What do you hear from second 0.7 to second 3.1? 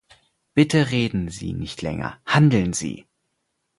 reden Sie nicht länger, handeln Sie!